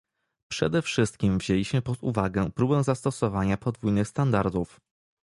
Przede 0.51 0.81
wszystkim 0.81 1.37
wzięliśmy 1.37 1.81
pod 1.81 2.03
uwagę 2.03 2.51
próbę 2.51 2.83
zastosowania 2.83 3.57
podwójnych 3.57 4.07
standardów 4.07 4.79